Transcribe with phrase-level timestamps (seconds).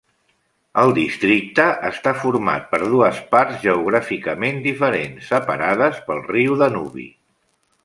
[0.83, 7.07] El districte està format per dues parts geogràficament diferents, separades pel riu Danubi.